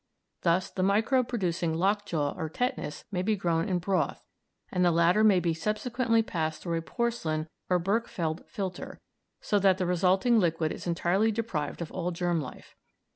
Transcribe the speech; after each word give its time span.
Thus 0.41 0.71
the 0.71 0.81
microbe 0.81 1.27
producing 1.27 1.75
lock 1.75 2.07
jaw 2.07 2.31
or 2.31 2.49
tetanus 2.49 3.03
may 3.11 3.21
be 3.21 3.35
grown 3.35 3.69
in 3.69 3.77
broth, 3.77 4.25
and 4.71 4.83
the 4.83 4.89
latter 4.89 5.23
may 5.23 5.39
be 5.39 5.53
subsequently 5.53 6.23
passed 6.23 6.63
through 6.63 6.79
a 6.79 6.81
porcelain 6.81 7.45
or 7.69 7.77
a 7.77 7.79
Berkefeld 7.79 8.43
filter, 8.47 8.99
so 9.41 9.59
that 9.59 9.77
the 9.77 9.85
resulting 9.85 10.39
liquid 10.39 10.71
is 10.71 10.87
entirely 10.87 11.31
deprived 11.31 11.83
of 11.83 11.91
all 11.91 12.09
germ 12.09 12.41
life. 12.41 12.75